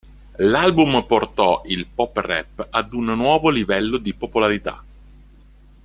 [0.37, 4.83] L'album portò il pop rap ad un nuovo livello di popolarità.